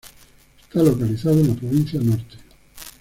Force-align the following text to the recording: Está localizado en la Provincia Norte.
Está 0.63 0.81
localizado 0.81 1.39
en 1.39 1.49
la 1.49 1.53
Provincia 1.53 1.99
Norte. 2.01 2.37